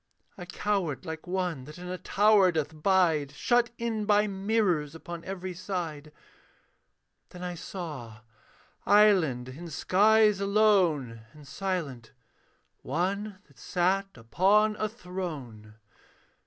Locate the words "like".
1.05-1.27